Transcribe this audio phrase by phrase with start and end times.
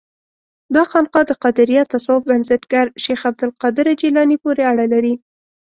[0.75, 5.13] دا خانقاه د قادریه تصوف بنسټګر شیخ عبدالقادر جیلاني پورې اړه لري.